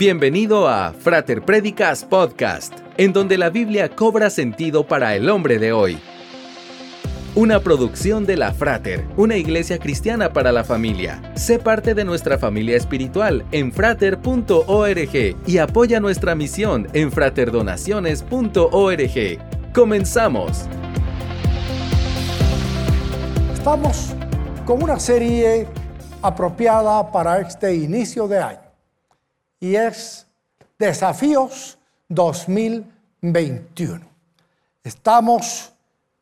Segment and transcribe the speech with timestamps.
[0.00, 5.74] Bienvenido a Frater Predicas Podcast, en donde la Biblia cobra sentido para el hombre de
[5.74, 5.98] hoy.
[7.34, 11.20] Una producción de la Frater, una iglesia cristiana para la familia.
[11.34, 19.72] Sé parte de nuestra familia espiritual en frater.org y apoya nuestra misión en fraterdonaciones.org.
[19.74, 20.64] Comenzamos.
[23.52, 24.14] Estamos
[24.64, 25.68] con una serie
[26.22, 28.69] apropiada para este inicio de año
[29.60, 30.26] y es
[30.78, 34.00] Desafíos 2021.
[34.82, 35.72] Estamos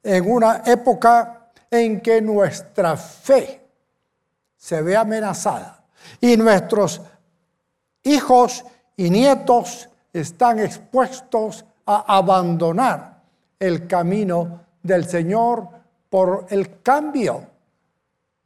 [0.02, 3.64] en una época en que nuestra fe
[4.56, 5.84] se ve amenazada
[6.20, 7.00] y nuestros
[8.02, 8.64] hijos
[8.96, 13.22] y nietos están expuestos a abandonar
[13.60, 15.68] el camino del Señor
[16.10, 17.46] por el cambio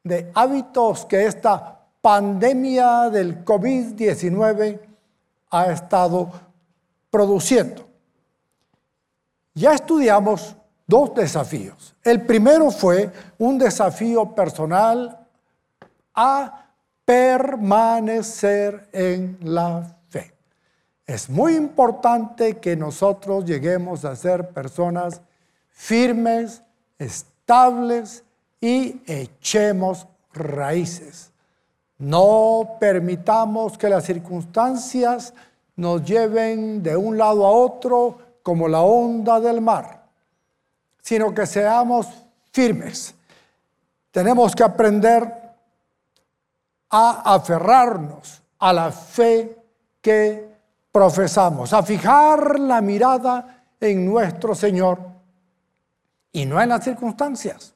[0.05, 4.91] de hábitos que esta pandemia del COVID-19
[5.52, 6.33] ha estado
[7.11, 7.87] produciendo.
[9.54, 11.95] Ya estudiamos dos desafíos.
[12.02, 15.27] El primero fue un desafío personal
[16.15, 16.71] a
[17.04, 20.35] permanecer en la fe.
[21.07, 25.21] Es muy importante que nosotros lleguemos a ser personas
[25.68, 26.62] firmes,
[26.99, 28.24] estables
[28.59, 31.32] y echemos raíces.
[32.03, 35.33] No permitamos que las circunstancias
[35.77, 40.03] nos lleven de un lado a otro como la onda del mar,
[41.01, 42.09] sino que seamos
[42.51, 43.15] firmes.
[44.11, 45.33] Tenemos que aprender
[46.91, 49.57] a aferrarnos a la fe
[50.01, 50.57] que
[50.91, 54.99] profesamos, a fijar la mirada en nuestro Señor
[56.33, 57.75] y no en las circunstancias.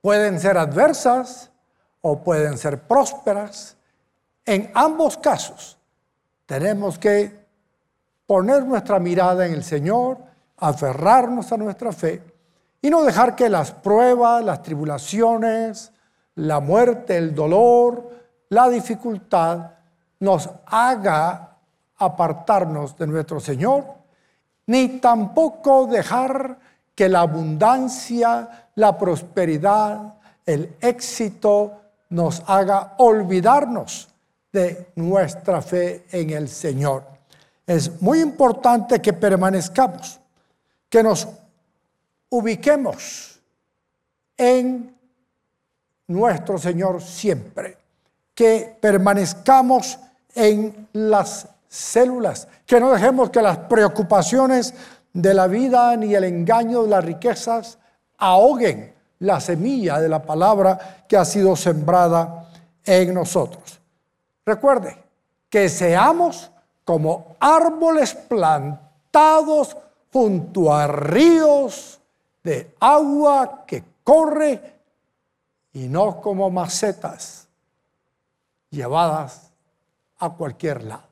[0.00, 1.49] Pueden ser adversas,
[2.02, 3.76] o pueden ser prósperas.
[4.44, 5.78] En ambos casos
[6.46, 7.40] tenemos que
[8.26, 10.18] poner nuestra mirada en el Señor,
[10.56, 12.22] aferrarnos a nuestra fe
[12.82, 15.92] y no dejar que las pruebas, las tribulaciones,
[16.36, 18.10] la muerte, el dolor,
[18.48, 19.72] la dificultad
[20.20, 21.56] nos haga
[21.96, 23.84] apartarnos de nuestro Señor,
[24.66, 26.58] ni tampoco dejar
[26.94, 30.14] que la abundancia, la prosperidad,
[30.46, 31.79] el éxito,
[32.10, 34.08] nos haga olvidarnos
[34.52, 37.04] de nuestra fe en el Señor.
[37.66, 40.20] Es muy importante que permanezcamos,
[40.88, 41.28] que nos
[42.28, 43.40] ubiquemos
[44.36, 44.96] en
[46.08, 47.78] nuestro Señor siempre,
[48.34, 49.98] que permanezcamos
[50.34, 54.74] en las células, que no dejemos que las preocupaciones
[55.12, 57.78] de la vida ni el engaño de las riquezas
[58.18, 62.48] ahoguen la semilla de la palabra que ha sido sembrada
[62.84, 63.80] en nosotros.
[64.44, 64.96] Recuerde
[65.48, 66.50] que seamos
[66.84, 69.76] como árboles plantados
[70.12, 72.00] junto a ríos
[72.42, 74.80] de agua que corre
[75.72, 77.46] y no como macetas
[78.70, 79.50] llevadas
[80.18, 81.08] a cualquier lado.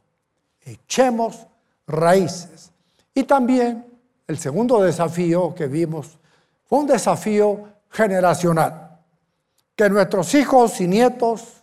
[0.63, 1.47] Echemos
[1.87, 2.73] raíces.
[3.15, 3.87] Y también
[4.27, 6.19] el segundo desafío que vimos
[6.67, 9.01] fue un desafío generacional.
[9.75, 11.63] Que nuestros hijos y nietos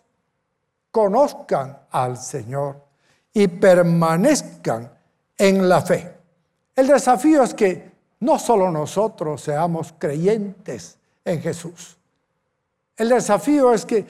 [0.91, 2.81] conozcan al Señor
[3.33, 4.89] y permanezcan
[5.37, 6.15] en la fe.
[6.75, 7.91] El desafío es que
[8.21, 11.97] no solo nosotros seamos creyentes en Jesús.
[12.95, 14.05] El desafío es que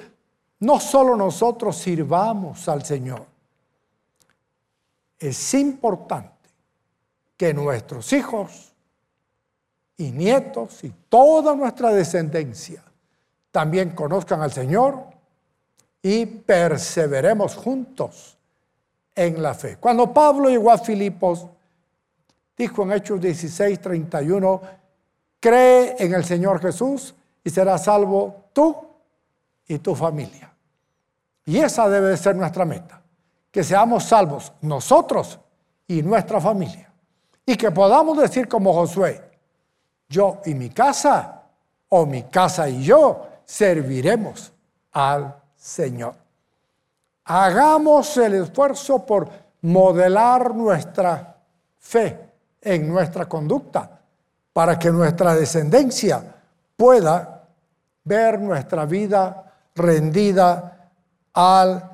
[0.59, 3.25] no solo nosotros sirvamos al Señor.
[5.17, 6.49] Es importante
[7.35, 8.74] que nuestros hijos
[9.97, 12.83] y nietos y toda nuestra descendencia
[13.51, 15.05] también conozcan al Señor
[16.01, 18.37] y perseveremos juntos
[19.15, 19.77] en la fe.
[19.77, 21.47] Cuando Pablo llegó a Filipos,
[22.57, 24.61] dijo en Hechos 16, 31,
[25.39, 28.75] cree en el Señor Jesús y serás salvo tú
[29.67, 30.53] y tu familia.
[31.45, 33.01] Y esa debe ser nuestra meta,
[33.51, 35.39] que seamos salvos nosotros
[35.87, 36.91] y nuestra familia.
[37.45, 39.21] Y que podamos decir como Josué,
[40.09, 41.43] yo y mi casa,
[41.89, 44.51] o mi casa y yo, serviremos
[44.91, 46.15] al Señor.
[47.25, 49.29] Hagamos el esfuerzo por
[49.61, 51.35] modelar nuestra
[51.79, 52.19] fe
[52.61, 53.99] en nuestra conducta
[54.53, 56.23] para que nuestra descendencia
[56.77, 57.43] pueda
[58.03, 60.89] ver nuestra vida rendida
[61.33, 61.91] al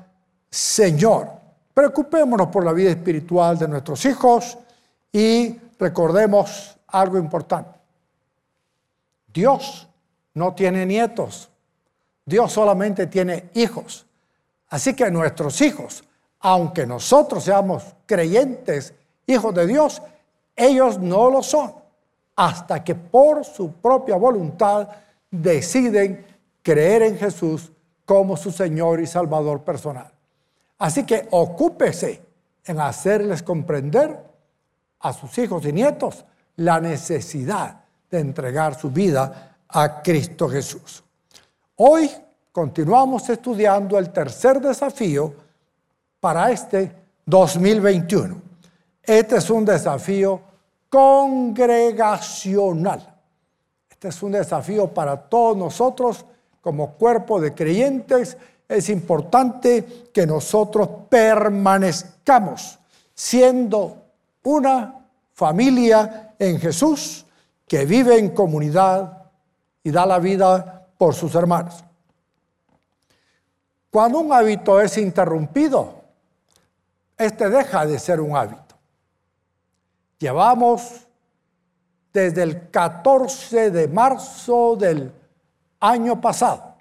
[0.50, 1.28] Señor.
[1.74, 4.58] Preocupémonos por la vida espiritual de nuestros hijos
[5.10, 7.81] y recordemos algo importante.
[9.32, 9.88] Dios
[10.34, 11.50] no tiene nietos.
[12.24, 14.06] Dios solamente tiene hijos.
[14.68, 16.04] Así que nuestros hijos,
[16.40, 18.94] aunque nosotros seamos creyentes,
[19.26, 20.02] hijos de Dios,
[20.56, 21.72] ellos no lo son,
[22.36, 24.88] hasta que por su propia voluntad
[25.30, 26.24] deciden
[26.62, 27.72] creer en Jesús
[28.04, 30.10] como su Señor y Salvador personal.
[30.78, 32.22] Así que ocúpese
[32.64, 34.18] en hacerles comprender
[35.00, 36.24] a sus hijos y nietos
[36.56, 37.81] la necesidad
[38.12, 41.02] de entregar su vida a Cristo Jesús.
[41.76, 42.10] Hoy
[42.52, 45.32] continuamos estudiando el tercer desafío
[46.20, 46.94] para este
[47.24, 48.36] 2021.
[49.02, 50.42] Este es un desafío
[50.90, 53.14] congregacional.
[53.88, 56.26] Este es un desafío para todos nosotros
[56.60, 58.36] como cuerpo de creyentes.
[58.68, 62.78] Es importante que nosotros permanezcamos
[63.14, 63.96] siendo
[64.42, 64.98] una
[65.32, 67.24] familia en Jesús
[67.72, 69.30] que vive en comunidad
[69.82, 71.82] y da la vida por sus hermanos.
[73.90, 75.94] Cuando un hábito es interrumpido,
[77.16, 78.76] este deja de ser un hábito.
[80.18, 81.06] Llevamos
[82.12, 85.10] desde el 14 de marzo del
[85.80, 86.74] año pasado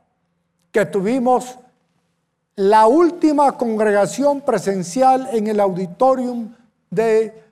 [0.73, 1.57] que tuvimos
[2.57, 6.53] la última congregación presencial en el auditorium
[6.89, 7.45] de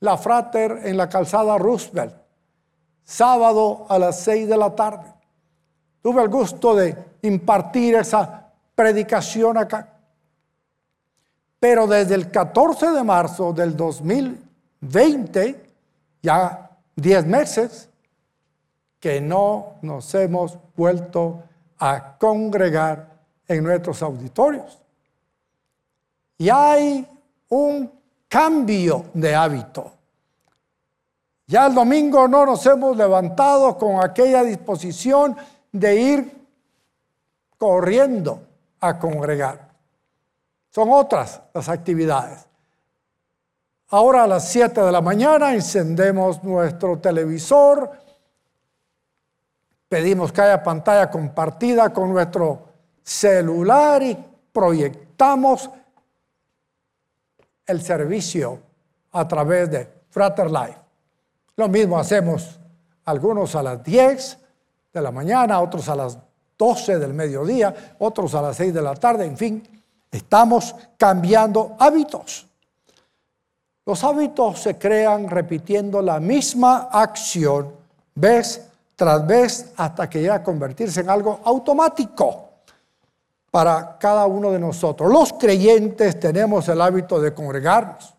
[0.00, 2.25] la Frater en la calzada Roosevelt,
[3.06, 5.14] sábado a las 6 de la tarde.
[6.02, 9.94] Tuve el gusto de impartir esa predicación acá.
[11.58, 15.64] Pero desde el 14 de marzo del 2020,
[16.22, 17.88] ya 10 meses,
[19.00, 21.44] que no nos hemos vuelto
[21.78, 23.16] a congregar
[23.46, 24.82] en nuestros auditorios.
[26.38, 27.06] Y hay
[27.48, 27.90] un
[28.28, 29.95] cambio de hábito.
[31.46, 35.36] Ya el domingo no nos hemos levantado con aquella disposición
[35.70, 36.46] de ir
[37.56, 38.42] corriendo
[38.80, 39.68] a congregar.
[40.70, 42.46] Son otras las actividades.
[43.88, 47.92] Ahora a las 7 de la mañana encendemos nuestro televisor,
[49.88, 52.66] pedimos que haya pantalla compartida con nuestro
[53.04, 54.18] celular y
[54.52, 55.70] proyectamos
[57.64, 58.58] el servicio
[59.12, 60.85] a través de Frater Life.
[61.56, 62.58] Lo mismo hacemos
[63.06, 64.38] algunos a las 10
[64.92, 66.18] de la mañana, otros a las
[66.58, 69.62] 12 del mediodía, otros a las 6 de la tarde, en fin,
[70.10, 72.46] estamos cambiando hábitos.
[73.86, 77.72] Los hábitos se crean repitiendo la misma acción
[78.14, 82.48] vez tras vez hasta que llega a convertirse en algo automático
[83.50, 85.10] para cada uno de nosotros.
[85.12, 88.14] Los creyentes tenemos el hábito de congregarnos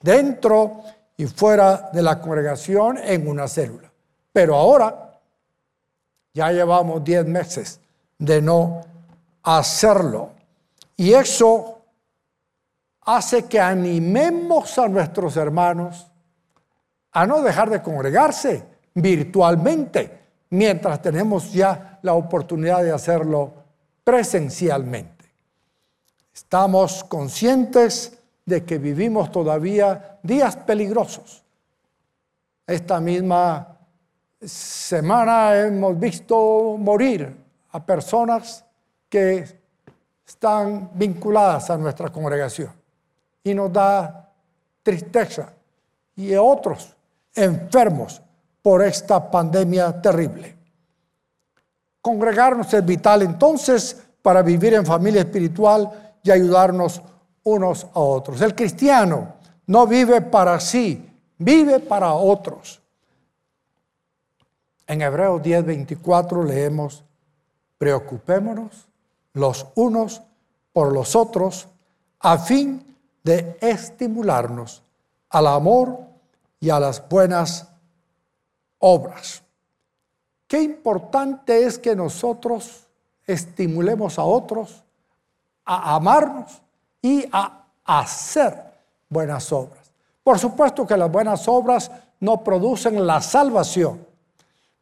[0.00, 0.82] dentro
[1.18, 3.90] y fuera de la congregación en una célula.
[4.32, 5.20] Pero ahora
[6.32, 7.80] ya llevamos 10 meses
[8.16, 8.82] de no
[9.42, 10.30] hacerlo.
[10.96, 11.82] Y eso
[13.02, 16.06] hace que animemos a nuestros hermanos
[17.10, 18.62] a no dejar de congregarse
[18.94, 20.20] virtualmente
[20.50, 23.54] mientras tenemos ya la oportunidad de hacerlo
[24.04, 25.24] presencialmente.
[26.32, 28.17] Estamos conscientes
[28.48, 31.44] de que vivimos todavía días peligrosos.
[32.66, 33.76] Esta misma
[34.40, 37.36] semana hemos visto morir
[37.70, 38.64] a personas
[39.08, 39.44] que
[40.26, 42.72] están vinculadas a nuestra congregación
[43.44, 44.30] y nos da
[44.82, 45.52] tristeza
[46.16, 46.96] y otros
[47.34, 48.20] enfermos
[48.62, 50.56] por esta pandemia terrible.
[52.00, 57.02] Congregarnos es vital entonces para vivir en familia espiritual y ayudarnos
[57.48, 58.40] unos a otros.
[58.40, 59.34] El cristiano
[59.66, 62.80] no vive para sí, vive para otros.
[64.86, 67.04] En Hebreos 10:24 leemos,
[67.76, 68.88] preocupémonos
[69.34, 70.22] los unos
[70.72, 71.68] por los otros
[72.20, 74.82] a fin de estimularnos
[75.28, 75.98] al amor
[76.60, 77.68] y a las buenas
[78.78, 79.42] obras.
[80.46, 82.86] Qué importante es que nosotros
[83.26, 84.82] estimulemos a otros
[85.64, 86.62] a amarnos
[87.02, 88.62] y a hacer
[89.08, 89.90] buenas obras.
[90.22, 91.90] Por supuesto que las buenas obras
[92.20, 94.06] no producen la salvación,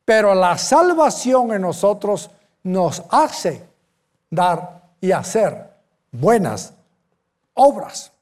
[0.04, 2.30] pero la salvación en nosotros
[2.62, 3.64] nos hace
[4.30, 5.70] dar y hacer
[6.10, 6.72] buenas
[7.54, 8.12] obras.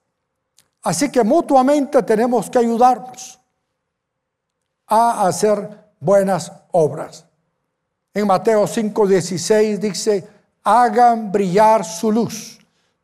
[0.82, 3.40] Así que mutuamente tenemos que ayudarnos
[4.86, 5.66] a hacer
[5.98, 7.24] buenas obras.
[8.12, 10.28] En Mateo 5:16 dice,
[10.62, 12.53] hagan brillar su luz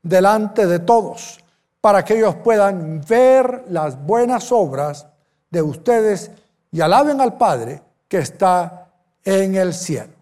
[0.03, 1.41] delante de todos,
[1.81, 5.07] para que ellos puedan ver las buenas obras
[5.51, 6.31] de ustedes
[6.71, 8.89] y alaben al Padre que está
[9.25, 10.13] en el cielo.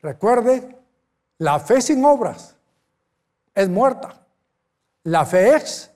[0.00, 0.76] Recuerde,
[1.38, 2.56] la fe sin obras
[3.54, 4.14] es muerta.
[5.04, 5.90] La fe es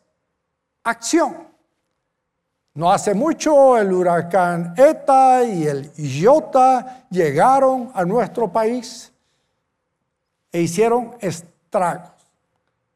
[0.85, 1.47] acción.
[2.75, 9.13] No hace mucho el huracán ETA y el Iota llegaron a nuestro país
[10.53, 11.56] e hicieron estragos.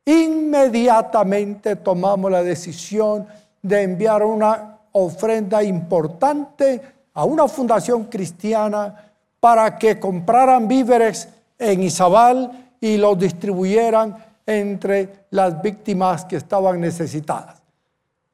[0.05, 3.27] Inmediatamente tomamos la decisión
[3.63, 6.81] de enviar una ofrenda importante
[7.15, 15.61] a una fundación cristiana para que compraran víveres en Izabal y los distribuyeran entre las
[15.61, 17.61] víctimas que estaban necesitadas.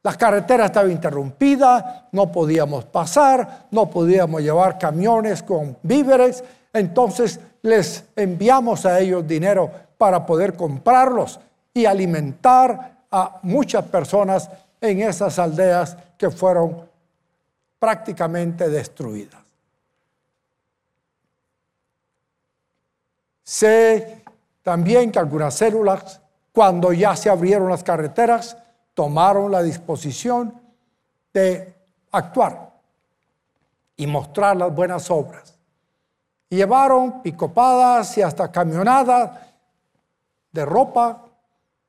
[0.02, 6.44] La carretera estaba interrumpida, no podíamos pasar, no podíamos llevar camiones con víveres,
[6.78, 11.40] entonces les enviamos a ellos dinero para poder comprarlos
[11.72, 14.48] y alimentar a muchas personas
[14.80, 16.88] en esas aldeas que fueron
[17.78, 19.40] prácticamente destruidas.
[23.42, 24.22] Sé
[24.62, 26.20] también que algunas células,
[26.52, 28.56] cuando ya se abrieron las carreteras,
[28.92, 30.60] tomaron la disposición
[31.32, 31.74] de
[32.10, 32.72] actuar
[33.96, 35.55] y mostrar las buenas obras.
[36.48, 39.38] Y llevaron picopadas y hasta camionadas
[40.52, 41.24] de ropa,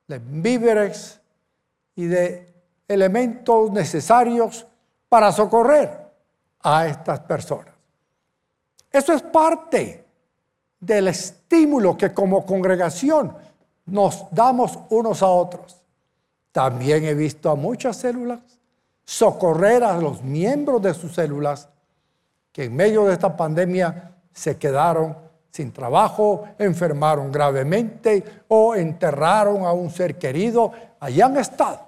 [0.06, 1.20] de víveres
[1.94, 2.54] y de
[2.86, 4.66] elementos necesarios
[5.08, 6.06] para socorrer
[6.60, 7.74] a estas personas.
[8.90, 10.04] Eso es parte
[10.80, 13.34] del estímulo que como congregación
[13.86, 15.80] nos damos unos a otros.
[16.52, 18.40] También he visto a muchas células
[19.04, 21.68] socorrer a los miembros de sus células
[22.52, 25.16] que en medio de esta pandemia se quedaron
[25.50, 30.70] sin trabajo, enfermaron gravemente o enterraron a un ser querido.
[31.00, 31.80] Allí han estado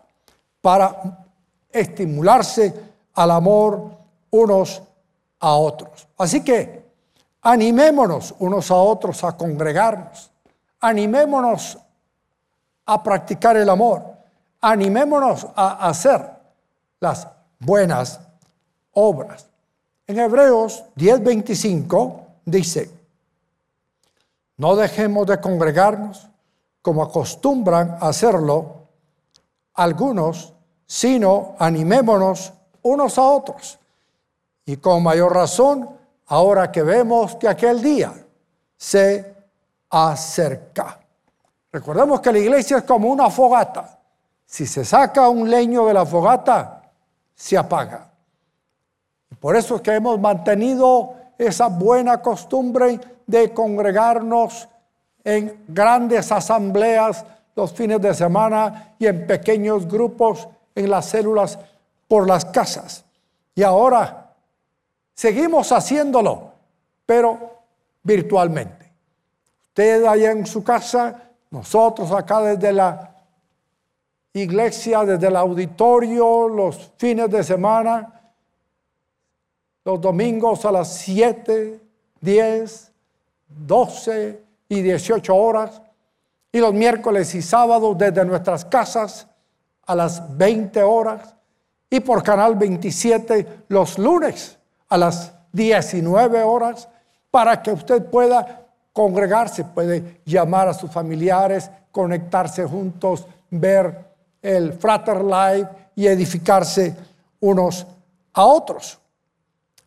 [0.61, 1.25] para
[1.71, 2.75] estimularse
[3.15, 3.93] al amor
[4.31, 4.83] unos
[5.39, 6.09] a otros.
[6.19, 6.91] Así que
[7.43, 10.33] animémonos unos a otros a congregarnos,
[10.81, 11.79] animémonos
[12.87, 14.03] a practicar el amor,
[14.61, 16.29] animémonos a hacer
[16.99, 17.29] las
[17.61, 18.19] buenas
[18.93, 19.47] obras.
[20.09, 22.91] En Hebreos 10:25 dice,
[24.57, 26.29] no dejemos de congregarnos
[26.83, 28.89] como acostumbran hacerlo
[29.75, 30.53] algunos,
[30.87, 32.53] sino animémonos
[32.83, 33.79] unos a otros.
[34.67, 35.89] Y con mayor razón,
[36.27, 38.13] ahora que vemos que aquel día
[38.77, 39.35] se
[39.91, 41.01] acerca.
[41.73, 43.99] Recordemos que la iglesia es como una fogata.
[44.45, 46.83] Si se saca un leño de la fogata,
[47.35, 48.11] se apaga.
[49.39, 51.15] Por eso es que hemos mantenido
[51.47, 54.69] esa buena costumbre de congregarnos
[55.25, 57.25] en grandes asambleas
[57.57, 61.59] los fines de semana y en pequeños grupos en las células
[62.07, 63.05] por las casas.
[63.55, 64.35] Y ahora
[65.15, 66.53] seguimos haciéndolo,
[67.07, 67.39] pero
[68.03, 68.93] virtualmente.
[69.63, 73.15] Usted allá en su casa, nosotros acá desde la
[74.35, 78.20] iglesia, desde el auditorio, los fines de semana,
[79.85, 81.81] los domingos a las 7,
[82.21, 82.93] 10,
[83.49, 85.83] 12 y 18 horas.
[86.53, 89.27] Y los miércoles y sábados desde nuestras casas
[89.87, 91.35] a las 20 horas.
[91.89, 94.59] Y por Canal 27 los lunes
[94.89, 96.89] a las 19 horas.
[97.31, 104.11] Para que usted pueda congregarse, puede llamar a sus familiares, conectarse juntos, ver
[104.43, 106.97] el Frater Live y edificarse
[107.41, 107.87] unos
[108.33, 109.00] a otros.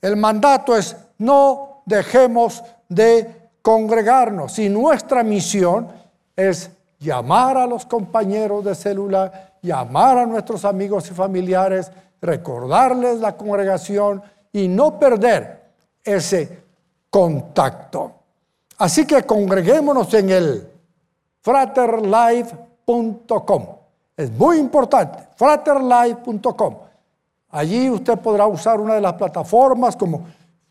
[0.03, 5.87] El mandato es no dejemos de congregarnos y nuestra misión
[6.35, 6.69] es
[6.99, 11.89] llamar a los compañeros de célula, llamar a nuestros amigos y familiares,
[12.21, 15.71] recordarles la congregación y no perder
[16.03, 16.63] ese
[17.09, 18.11] contacto.
[18.79, 20.69] Así que congreguémonos en el
[21.39, 23.67] fraterlife.com.
[24.17, 26.75] Es muy importante, fraterlife.com.
[27.53, 30.27] Allí usted podrá usar una de las plataformas como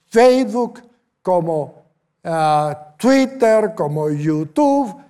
[0.07, 0.83] Facebook,
[1.23, 1.75] como
[2.23, 5.03] ah, Twitter, como YouTube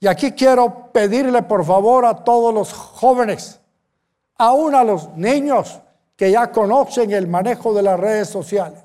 [0.00, 3.58] Y aquí quiero pedirle por favor a todos los jóvenes,
[4.36, 5.80] aún a los niños
[6.18, 8.80] que ya conocen el manejo de las redes sociales,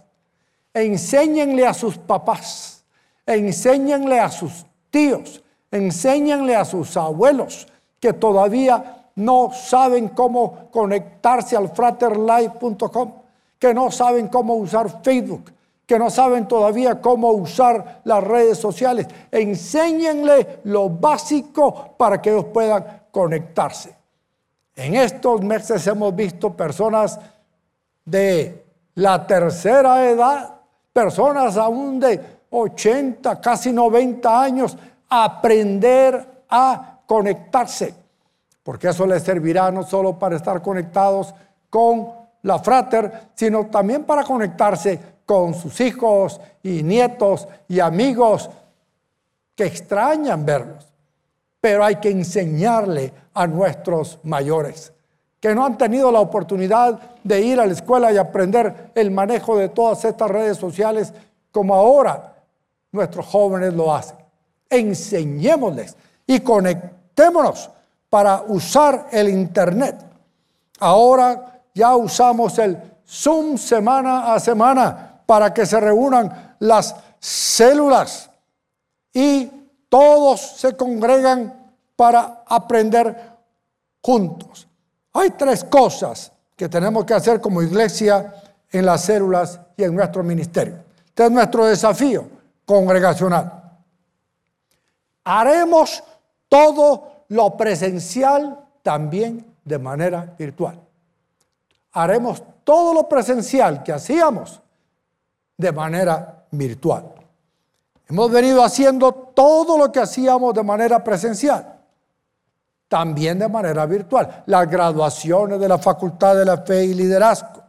[0.71, 2.85] enséñenle a sus papás,
[3.25, 7.67] enséñenle a sus tíos, enséñenle a sus abuelos
[7.99, 13.13] que todavía no saben cómo conectarse al fraterlife.com,
[13.57, 15.51] que no saben cómo usar Facebook,
[15.87, 19.07] que no saben todavía cómo usar las redes sociales.
[19.31, 24.02] Enséñenle lo básico para que ellos puedan conectarse.
[24.75, 27.19] En estos meses hemos visto personas
[28.05, 28.65] de
[28.95, 30.55] la tercera edad,
[30.91, 34.77] personas aún de 80, casi 90 años,
[35.09, 37.93] aprender a conectarse,
[38.63, 41.33] porque eso les servirá no solo para estar conectados
[41.69, 42.07] con
[42.43, 48.49] la frater, sino también para conectarse con sus hijos y nietos y amigos
[49.55, 50.91] que extrañan verlos.
[51.61, 54.93] Pero hay que enseñarle a nuestros mayores
[55.43, 59.57] que no han tenido la oportunidad de ir a la escuela y aprender el manejo
[59.57, 61.11] de todas estas redes sociales
[61.51, 62.33] como ahora
[62.93, 64.15] nuestros jóvenes lo hacen.
[64.69, 67.69] Enseñémosles y conectémonos
[68.09, 69.97] para usar el Internet.
[70.79, 78.29] Ahora ya usamos el Zoom semana a semana para que se reúnan las células
[79.11, 79.51] y
[79.89, 81.62] todos se congregan
[81.95, 83.15] para aprender
[84.01, 84.67] juntos.
[85.13, 88.33] Hay tres cosas que tenemos que hacer como iglesia
[88.71, 90.79] en las células y en nuestro ministerio.
[91.05, 92.27] Este es nuestro desafío
[92.65, 93.61] congregacional.
[95.23, 96.03] Haremos
[96.49, 100.79] todo lo presencial también de manera virtual.
[101.93, 104.61] Haremos todo lo presencial que hacíamos
[105.57, 107.13] de manera virtual.
[108.09, 111.72] Hemos venido haciendo todo lo que hacíamos de manera presencial,
[112.93, 114.43] también de manera virtual.
[114.45, 117.63] Las graduaciones de la Facultad de la Fe y Liderazgo,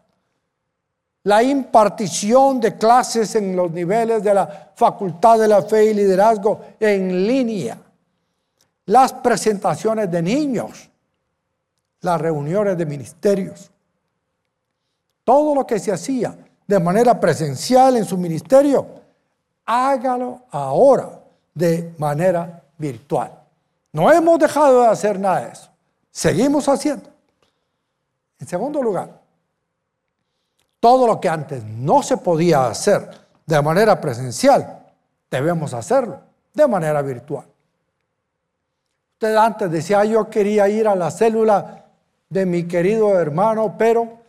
[1.22, 6.60] la impartición de clases en los niveles de la Facultad de la Fe y Liderazgo
[6.78, 7.78] en línea,
[8.84, 10.90] las presentaciones de niños,
[12.02, 13.70] las reuniones de ministerios,
[15.24, 18.86] todo lo que se hacía de manera presencial en su ministerio,
[19.64, 21.18] hágalo ahora
[21.54, 23.43] de manera virtual.
[23.94, 25.70] No hemos dejado de hacer nada de eso.
[26.10, 27.08] Seguimos haciendo.
[28.38, 29.22] En segundo lugar,
[30.78, 33.08] todo lo que antes no se podía hacer
[33.46, 34.84] de manera presencial,
[35.30, 36.20] debemos hacerlo
[36.52, 37.46] de manera virtual.
[39.14, 41.86] Usted antes decía, yo quería ir a la célula
[42.28, 44.24] de mi querido hermano, pero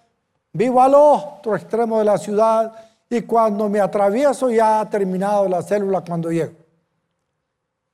[0.58, 2.72] Vivo al otro extremo de la ciudad
[3.10, 6.54] y cuando me atravieso ya ha terminado la célula cuando llego.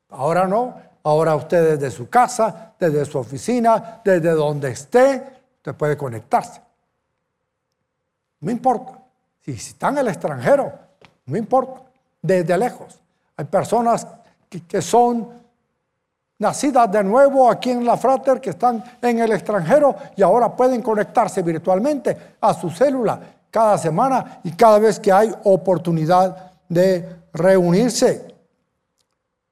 [0.10, 5.24] Ahora no, ahora usted desde su casa, desde su oficina, desde donde esté,
[5.58, 6.62] usted puede conectarse.
[8.40, 9.00] No importa.
[9.44, 10.72] Si, está en el extranjero,
[11.26, 11.82] no importa.
[12.22, 13.00] Desde lejos.
[13.38, 14.06] Hay personas
[14.48, 15.28] que, que son
[16.38, 20.82] nacidas de nuevo aquí en la Frater que están en el extranjero y ahora pueden
[20.82, 23.20] conectarse virtualmente a su célula
[23.52, 28.31] cada semana y cada vez que hay oportunidad de reunirse.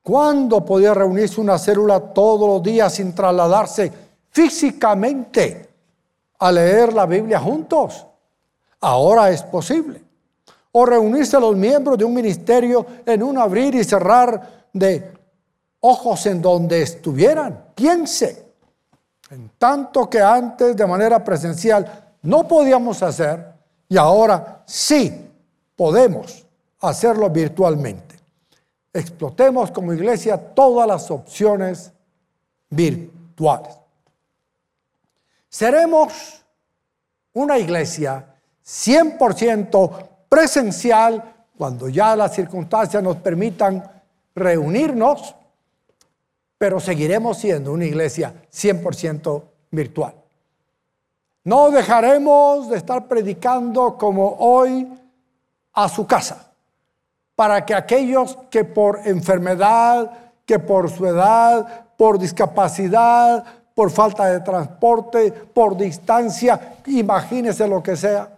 [0.10, 3.92] ¿Cuándo podía reunirse una célula todos los días sin trasladarse
[4.32, 5.70] físicamente
[6.40, 8.08] a leer la Biblia juntos?
[8.82, 10.02] Ahora es posible.
[10.72, 15.12] O reunirse los miembros de un ministerio en un abrir y cerrar de
[15.82, 17.66] ojos en donde estuvieran.
[17.76, 18.48] Piense,
[19.30, 23.46] en tanto que antes de manera presencial no podíamos hacer
[23.88, 25.30] y ahora sí
[25.76, 26.48] podemos
[26.80, 28.19] hacerlo virtualmente.
[28.94, 31.92] Explotemos como iglesia todas las opciones
[32.70, 33.76] virtuales.
[35.48, 36.44] Seremos
[37.34, 43.84] una iglesia 100% presencial cuando ya las circunstancias nos permitan
[44.36, 45.36] reunirnos
[46.60, 50.14] pero seguiremos siendo una iglesia 100% virtual.
[51.46, 54.86] No dejaremos de estar predicando como hoy
[55.72, 56.49] a su casa,
[57.40, 60.12] para que aquellos que por enfermedad,
[60.46, 67.96] que por su edad, por discapacidad, por falta de transporte, por distancia, imagínese lo que
[67.96, 68.30] sea,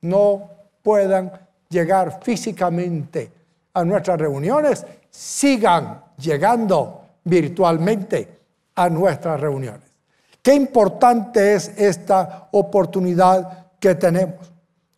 [0.00, 0.48] no
[0.82, 1.30] puedan
[1.68, 3.30] llegar físicamente
[3.74, 8.38] a nuestras reuniones, sigan llegando virtualmente
[8.74, 9.92] a nuestras reuniones.
[10.40, 14.50] Qué importante es esta oportunidad que tenemos.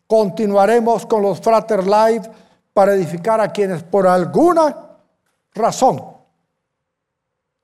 [0.07, 2.31] Continuaremos con los Frater Live
[2.73, 4.99] para edificar a quienes por alguna
[5.55, 6.17] razón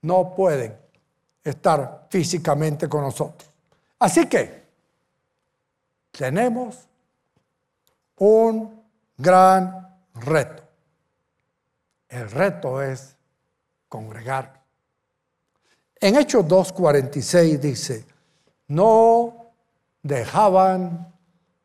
[0.03, 0.77] no pueden
[1.43, 3.49] estar físicamente con nosotros.
[3.99, 4.63] Así que
[6.13, 6.77] tenemos
[8.17, 8.83] un
[9.17, 10.63] gran reto.
[12.09, 13.17] El reto es
[13.89, 14.61] congregar.
[16.01, 18.05] En Hechos 2.46 dice,
[18.69, 19.53] no
[20.03, 21.13] dejaban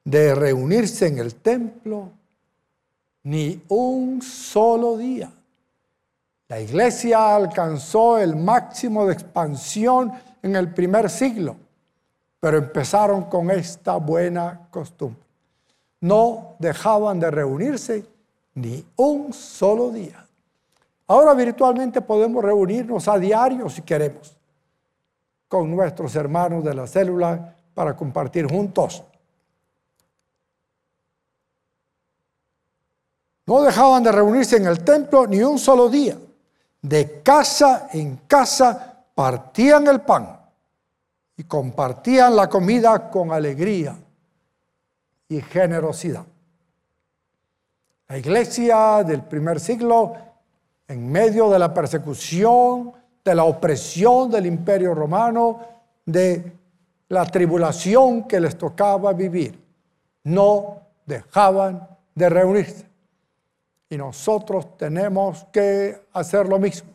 [0.03, 2.11] de reunirse en el templo
[3.23, 5.31] ni un solo día.
[6.47, 11.55] La iglesia alcanzó el máximo de expansión en el primer siglo,
[12.39, 15.23] pero empezaron con esta buena costumbre.
[16.01, 18.05] No dejaban de reunirse
[18.55, 20.25] ni un solo día.
[21.07, 24.35] Ahora virtualmente podemos reunirnos a diario si queremos
[25.47, 29.03] con nuestros hermanos de la célula para compartir juntos.
[33.45, 36.17] No dejaban de reunirse en el templo ni un solo día.
[36.81, 40.39] De casa en casa partían el pan
[41.37, 43.95] y compartían la comida con alegría
[45.27, 46.25] y generosidad.
[48.07, 50.13] La iglesia del primer siglo,
[50.87, 55.61] en medio de la persecución, de la opresión del imperio romano,
[56.05, 56.51] de
[57.09, 59.59] la tribulación que les tocaba vivir,
[60.25, 62.92] no dejaban de reunirse.
[63.93, 66.89] Y nosotros tenemos que hacer lo mismo.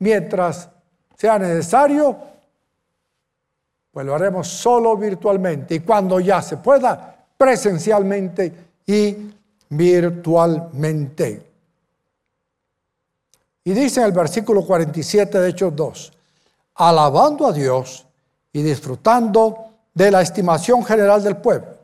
[0.00, 0.68] Mientras
[1.16, 2.14] sea necesario,
[3.90, 5.76] pues lo haremos solo virtualmente.
[5.76, 8.52] Y cuando ya se pueda, presencialmente
[8.84, 9.16] y
[9.70, 11.50] virtualmente.
[13.64, 16.12] Y dice en el versículo 47 de Hechos 2,
[16.74, 18.06] alabando a Dios
[18.52, 21.78] y disfrutando de la estimación general del pueblo.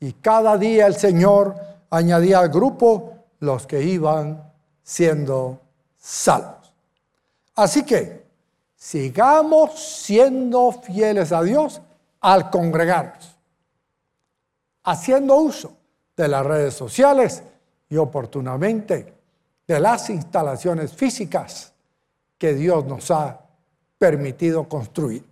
[0.00, 1.54] Y cada día el Señor
[1.90, 5.60] añadía al grupo los que iban siendo
[5.98, 6.72] salvos.
[7.54, 8.24] Así que
[8.76, 11.80] sigamos siendo fieles a Dios
[12.20, 13.36] al congregarnos,
[14.84, 15.76] haciendo uso
[16.16, 17.42] de las redes sociales
[17.88, 19.14] y oportunamente
[19.66, 21.72] de las instalaciones físicas
[22.36, 23.40] que Dios nos ha
[23.98, 25.24] permitido construir.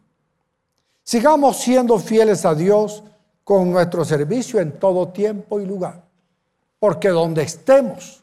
[1.03, 3.03] Sigamos siendo fieles a Dios
[3.43, 6.08] con nuestro servicio en todo tiempo y lugar.
[6.79, 8.23] Porque donde estemos,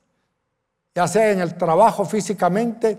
[0.94, 2.98] ya sea en el trabajo físicamente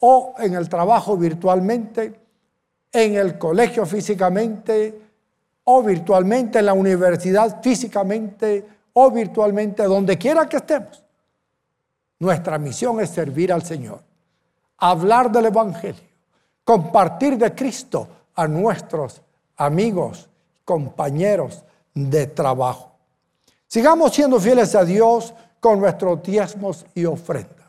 [0.00, 2.20] o en el trabajo virtualmente,
[2.92, 5.00] en el colegio físicamente
[5.64, 11.04] o virtualmente, en la universidad físicamente o virtualmente, donde quiera que estemos.
[12.18, 14.02] Nuestra misión es servir al Señor,
[14.78, 16.02] hablar del Evangelio,
[16.64, 19.22] compartir de Cristo a nuestros
[19.56, 20.28] amigos,
[20.64, 22.97] compañeros de trabajo.
[23.68, 27.68] Sigamos siendo fieles a Dios con nuestros diezmos y ofrendas.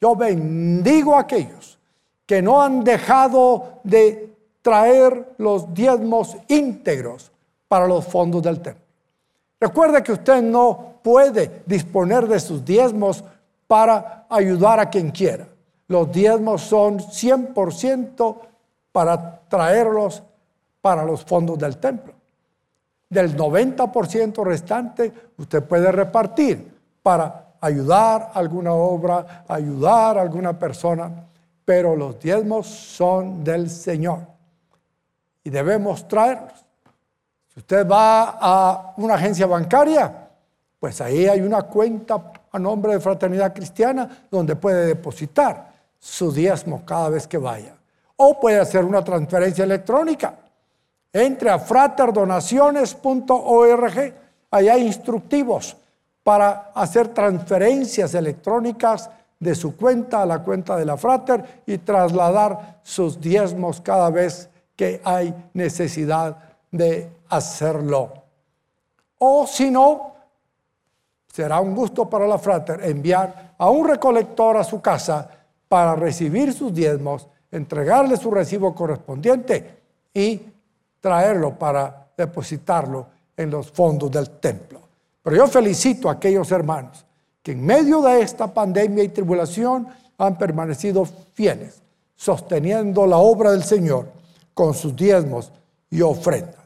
[0.00, 1.78] Yo bendigo a aquellos
[2.26, 7.30] que no han dejado de traer los diezmos íntegros
[7.68, 8.84] para los fondos del templo.
[9.60, 13.22] Recuerde que usted no puede disponer de sus diezmos
[13.68, 15.46] para ayudar a quien quiera.
[15.86, 18.36] Los diezmos son 100%
[18.90, 20.24] para traerlos
[20.80, 22.19] para los fondos del templo
[23.10, 31.26] del 90% restante usted puede repartir para ayudar a alguna obra, ayudar a alguna persona,
[31.64, 34.20] pero los diezmos son del Señor
[35.42, 36.64] y debemos traerlos.
[37.52, 40.28] Si usted va a una agencia bancaria,
[40.78, 46.84] pues ahí hay una cuenta a nombre de Fraternidad Cristiana donde puede depositar su diezmo
[46.86, 47.74] cada vez que vaya.
[48.16, 50.34] O puede hacer una transferencia electrónica
[51.12, 54.14] entre a fraterdonaciones.org.
[54.50, 55.76] Ahí hay instructivos
[56.22, 62.80] para hacer transferencias electrónicas de su cuenta a la cuenta de la frater y trasladar
[62.82, 66.36] sus diezmos cada vez que hay necesidad
[66.70, 68.12] de hacerlo.
[69.18, 70.14] O si no,
[71.32, 75.30] será un gusto para la frater enviar a un recolector a su casa
[75.68, 79.78] para recibir sus diezmos, entregarle su recibo correspondiente
[80.12, 80.40] y
[81.00, 84.80] traerlo para depositarlo en los fondos del templo.
[85.22, 87.04] Pero yo felicito a aquellos hermanos
[87.42, 91.82] que en medio de esta pandemia y tribulación han permanecido fieles,
[92.14, 94.12] sosteniendo la obra del Señor
[94.52, 95.50] con sus diezmos
[95.88, 96.56] y ofrendas.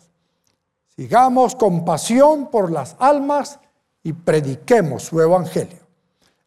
[0.96, 3.58] Sigamos con pasión por las almas
[4.02, 5.78] y prediquemos su evangelio.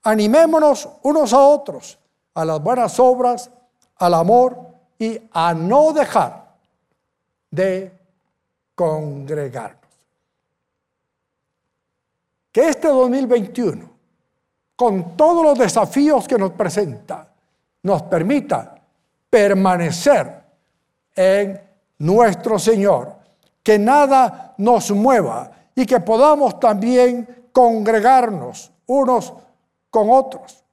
[0.04, 1.98] Animémonos unos a otros
[2.34, 3.50] a las buenas obras,
[3.96, 4.60] al amor
[5.00, 6.47] y a no dejar
[7.50, 7.92] de
[8.76, 9.82] congregarnos.
[12.52, 13.90] Que este 2021,
[14.76, 17.34] con todos los desafíos que nos presenta,
[17.84, 18.80] nos permita
[19.30, 20.44] permanecer
[21.16, 21.62] en
[22.00, 23.16] nuestro Señor,
[23.64, 29.34] que nada nos mueva y que podamos también congregarnos unos
[29.90, 30.64] con otros.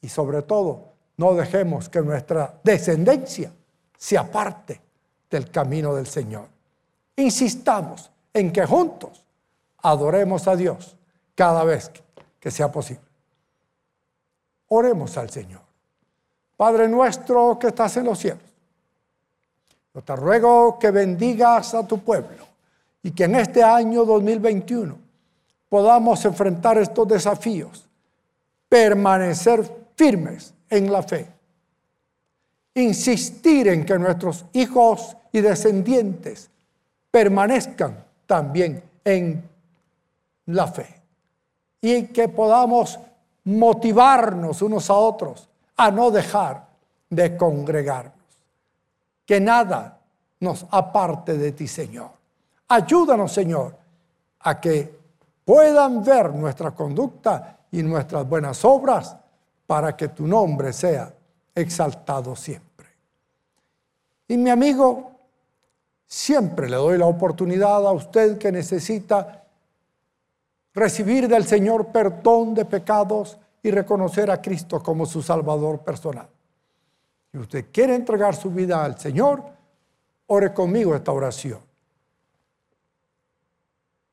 [0.00, 3.52] Y sobre todo, no dejemos que nuestra descendencia
[3.96, 4.80] se aparte
[5.32, 6.46] del camino del Señor.
[7.16, 9.24] Insistamos en que juntos
[9.78, 10.94] adoremos a Dios
[11.34, 11.90] cada vez
[12.38, 13.02] que sea posible.
[14.68, 15.62] Oremos al Señor.
[16.56, 18.42] Padre nuestro que estás en los cielos,
[19.94, 22.46] yo te ruego que bendigas a tu pueblo
[23.02, 24.96] y que en este año 2021
[25.68, 27.88] podamos enfrentar estos desafíos,
[28.68, 31.26] permanecer firmes en la fe,
[32.74, 36.50] insistir en que nuestros hijos y descendientes
[37.10, 39.48] permanezcan también en
[40.46, 41.02] la fe
[41.80, 42.98] y que podamos
[43.44, 46.66] motivarnos unos a otros a no dejar
[47.10, 48.14] de congregarnos.
[49.26, 49.98] Que nada
[50.40, 52.10] nos aparte de ti, Señor.
[52.68, 53.76] Ayúdanos, Señor,
[54.40, 54.98] a que
[55.44, 59.16] puedan ver nuestra conducta y nuestras buenas obras
[59.66, 61.12] para que tu nombre sea
[61.54, 62.88] exaltado siempre.
[64.28, 65.11] Y mi amigo,
[66.12, 69.44] siempre le doy la oportunidad a usted que necesita
[70.74, 76.28] recibir del Señor perdón de pecados y reconocer a Cristo como su Salvador personal.
[77.30, 79.42] Si usted quiere entregar su vida al Señor,
[80.26, 81.60] ore conmigo esta oración.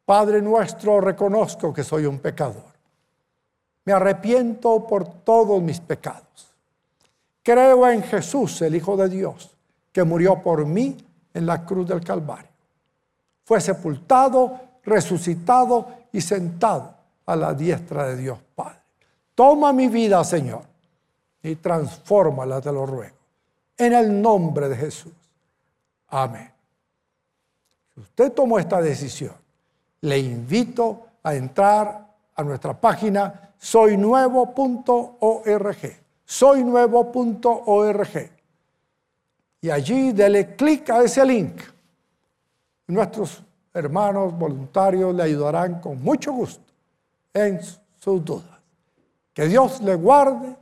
[0.06, 2.72] Padre nuestro, reconozco que soy un pecador.
[3.84, 6.56] Me arrepiento por todos mis pecados.
[7.44, 9.54] Creo en Jesús, el Hijo de Dios,
[9.92, 10.96] que murió por mí
[11.34, 12.50] en la cruz del Calvario.
[13.44, 18.80] Fue sepultado, resucitado y sentado a la diestra de Dios Padre.
[19.36, 20.64] Toma mi vida, Señor,
[21.42, 23.16] y transfórmala, te lo ruego.
[23.78, 25.14] En el nombre de Jesús.
[26.10, 26.52] Amén.
[27.94, 29.34] Si usted tomó esta decisión,
[30.02, 35.78] le invito a entrar a nuestra página soynuevo.org.
[36.26, 38.39] Soynuevo.org.
[39.62, 41.62] Y allí dele clic a ese link.
[42.88, 43.44] Nuestros
[43.74, 46.64] hermanos voluntarios le ayudarán con mucho gusto
[47.34, 47.60] en
[48.00, 48.60] sus dudas.
[49.34, 50.56] Que Dios le guarde,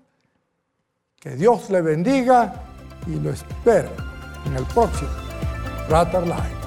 [1.20, 2.54] que Dios le bendiga
[3.08, 3.90] y lo espero
[4.46, 5.10] en el próximo
[5.88, 6.67] Frater Live.